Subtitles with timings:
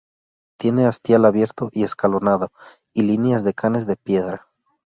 [0.57, 2.51] Tiene hastial abierto y escalonado,
[2.91, 4.47] y líneas de canes de piedra.